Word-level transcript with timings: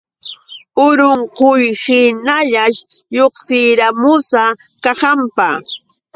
Urunquyhiñallash 0.85 2.77
lluqsiramusa 3.15 4.43
kahanpa. 4.83 5.49